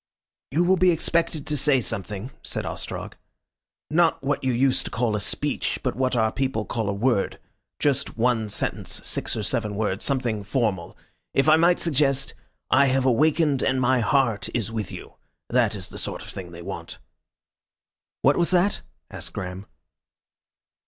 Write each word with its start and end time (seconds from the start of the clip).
"You 0.49 0.63
will 0.63 0.77
be 0.77 0.89
expected 0.89 1.45
to 1.45 1.55
say 1.55 1.79
something," 1.79 2.31
said 2.41 2.65
Ostrog. 2.65 3.15
"Not 3.91 4.23
what 4.23 4.43
you 4.43 4.51
used 4.51 4.83
to 4.85 4.89
call 4.89 5.15
a 5.15 5.21
Speech, 5.21 5.81
but 5.83 5.95
what 5.95 6.15
our 6.15 6.31
people 6.31 6.65
call 6.65 6.89
a 6.89 6.91
word 6.91 7.39
just 7.77 8.17
one 8.17 8.49
sentence, 8.49 9.07
six 9.07 9.35
or 9.35 9.43
seven 9.43 9.75
words. 9.75 10.03
Something 10.03 10.43
formal. 10.43 10.97
If 11.35 11.47
I 11.47 11.55
might 11.55 11.79
suggest 11.79 12.33
'I 12.71 12.87
have 12.87 13.05
awakened 13.05 13.61
and 13.61 13.79
my 13.79 13.99
heart 13.99 14.49
is 14.55 14.71
with 14.71 14.91
you.' 14.91 15.17
That 15.51 15.75
is 15.75 15.89
the 15.89 15.99
sort 15.99 16.23
of 16.23 16.29
thing 16.29 16.49
they 16.49 16.63
want." 16.63 16.97
"What 18.23 18.37
was 18.37 18.49
that?" 18.49 18.81
asked 19.11 19.33
Graham. 19.33 19.67